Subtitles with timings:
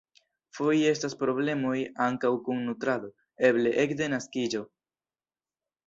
[0.59, 1.75] Foje estas problemoj
[2.07, 3.13] ankaŭ kun nutrado,
[3.53, 4.67] eble ekde naskiĝo.